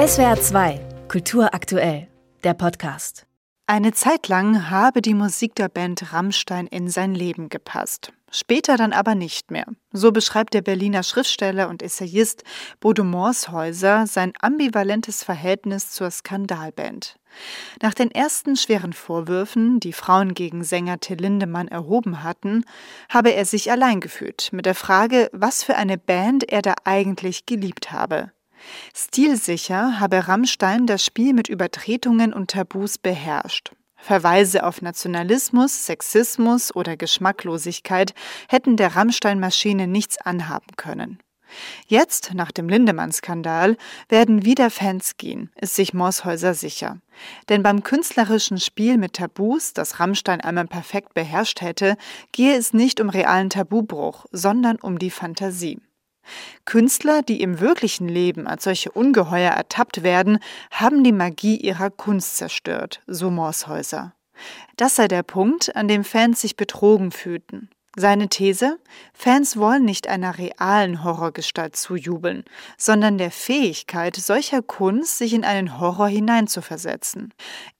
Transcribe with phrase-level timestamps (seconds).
[0.00, 2.08] SWR 2, Kultur aktuell,
[2.42, 3.26] der Podcast.
[3.66, 8.10] Eine Zeit lang habe die Musik der Band Rammstein in sein Leben gepasst.
[8.30, 9.66] Später dann aber nicht mehr.
[9.92, 12.44] So beschreibt der Berliner Schriftsteller und Essayist
[12.80, 17.16] Bodo Morshäuser sein ambivalentes Verhältnis zur Skandalband.
[17.82, 22.64] Nach den ersten schweren Vorwürfen, die Frauen gegen Sänger Till Lindemann erhoben hatten,
[23.10, 27.44] habe er sich allein gefühlt mit der Frage, was für eine Band er da eigentlich
[27.44, 28.32] geliebt habe.
[28.94, 33.72] Stilsicher habe Rammstein das Spiel mit Übertretungen und Tabus beherrscht.
[33.96, 38.14] Verweise auf Nationalismus, Sexismus oder Geschmacklosigkeit
[38.48, 41.18] hätten der Rammstein-Maschine nichts anhaben können.
[41.86, 43.76] Jetzt, nach dem Lindemann-Skandal,
[44.08, 46.98] werden wieder Fans gehen, ist sich Morshäuser sicher.
[47.48, 51.96] Denn beim künstlerischen Spiel mit Tabus, das Rammstein einmal perfekt beherrscht hätte,
[52.32, 55.80] gehe es nicht um realen Tabubruch, sondern um die Fantasie.
[56.64, 60.38] Künstler, die im wirklichen Leben als solche Ungeheuer ertappt werden,
[60.70, 64.14] haben die Magie ihrer Kunst zerstört, so Morshäuser.
[64.76, 67.70] Das sei der Punkt, an dem Fans sich betrogen fühlten.
[67.96, 68.78] Seine These?
[69.12, 72.44] Fans wollen nicht einer realen Horrorgestalt zujubeln,
[72.78, 77.34] sondern der Fähigkeit solcher Kunst, sich in einen Horror hineinzuversetzen.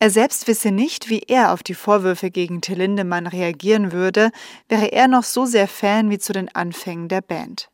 [0.00, 4.32] Er selbst wisse nicht, wie er auf die Vorwürfe gegen Till Lindemann reagieren würde,
[4.68, 7.71] wäre er noch so sehr Fan wie zu den Anfängen der Band.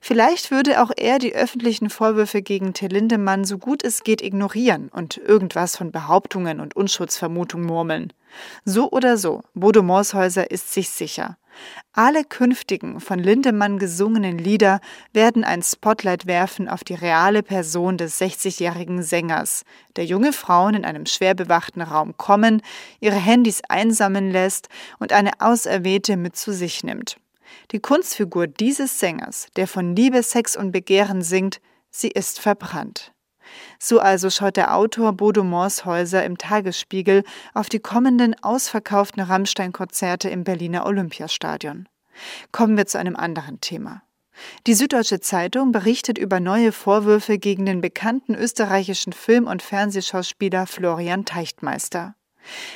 [0.00, 4.88] Vielleicht würde auch er die öffentlichen Vorwürfe gegen Till Lindemann so gut es geht ignorieren
[4.88, 8.12] und irgendwas von Behauptungen und Unschuldsvermutung murmeln.
[8.64, 11.36] So oder so, Bodo Morshäuser ist sich sicher.
[11.92, 14.80] Alle künftigen von Lindemann gesungenen Lieder
[15.12, 19.64] werden ein Spotlight werfen auf die reale Person des 60-jährigen Sängers,
[19.96, 22.62] der junge Frauen in einem schwer bewachten Raum kommen,
[23.00, 24.68] ihre Handys einsammeln lässt
[24.98, 27.16] und eine Auserwählte mit zu sich nimmt.
[27.72, 33.12] Die Kunstfigur dieses Sängers, der von Liebe, Sex und Begehren singt, sie ist verbrannt.
[33.78, 40.44] So also schaut der Autor Bodo Morshäuser im Tagesspiegel auf die kommenden ausverkauften Rammstein-Konzerte im
[40.44, 41.88] Berliner Olympiastadion.
[42.52, 44.02] Kommen wir zu einem anderen Thema.
[44.66, 51.24] Die Süddeutsche Zeitung berichtet über neue Vorwürfe gegen den bekannten österreichischen Film- und Fernsehschauspieler Florian
[51.24, 52.14] Teichtmeister.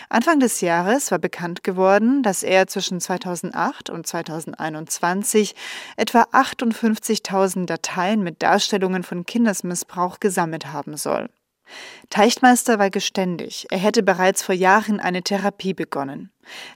[0.09, 5.55] Anfang des Jahres war bekannt geworden, dass er zwischen 2008 und 2021
[5.97, 11.29] etwa 58.000 Dateien mit Darstellungen von Kindesmissbrauch gesammelt haben soll.
[12.11, 16.31] Teichtmeister war geständig, er hätte bereits vor Jahren eine Therapie begonnen.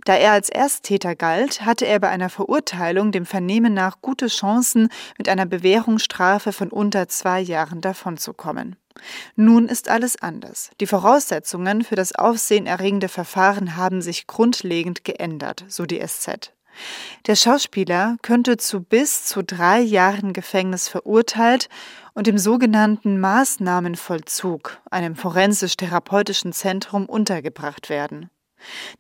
[0.05, 4.89] Da er als Ersttäter galt, hatte er bei einer Verurteilung dem Vernehmen nach gute Chancen,
[5.19, 8.77] mit einer Bewährungsstrafe von unter zwei Jahren davonzukommen.
[9.37, 10.71] Nun ist alles anders.
[10.81, 16.53] Die Voraussetzungen für das aufsehenerregende Verfahren haben sich grundlegend geändert, so die SZ.
[17.27, 21.69] Der Schauspieler könnte zu bis zu drei Jahren Gefängnis verurteilt
[22.19, 28.29] und im sogenannten Maßnahmenvollzug, einem forensisch-therapeutischen Zentrum, untergebracht werden.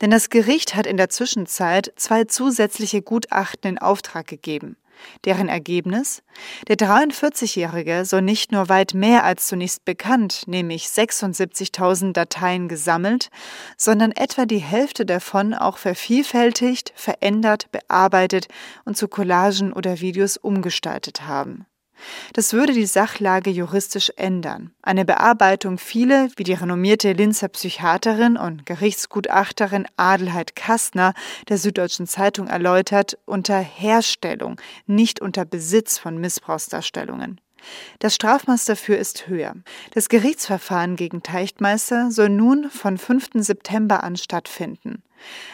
[0.00, 4.76] Denn das Gericht hat in der Zwischenzeit zwei zusätzliche Gutachten in Auftrag gegeben.
[5.24, 6.22] Deren Ergebnis?
[6.68, 13.30] Der 43-Jährige soll nicht nur weit mehr als zunächst bekannt, nämlich 76.000 Dateien gesammelt,
[13.76, 18.46] sondern etwa die Hälfte davon auch vervielfältigt, verändert, bearbeitet
[18.84, 21.66] und zu Collagen oder Videos umgestaltet haben.
[22.32, 24.70] Das würde die Sachlage juristisch ändern.
[24.82, 31.14] Eine Bearbeitung fiele, wie die renommierte Linzer Psychiaterin und Gerichtsgutachterin Adelheid Kastner
[31.48, 37.40] der Süddeutschen Zeitung erläutert, unter Herstellung, nicht unter Besitz von Missbrauchsdarstellungen.
[37.98, 39.54] Das Strafmaß dafür ist höher.
[39.92, 43.30] Das Gerichtsverfahren gegen Teichtmeister soll nun von 5.
[43.34, 45.02] September an stattfinden.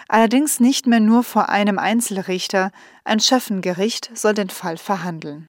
[0.09, 2.71] Allerdings nicht mehr nur vor einem Einzelrichter,
[3.05, 5.49] ein Schöffengericht soll den Fall verhandeln.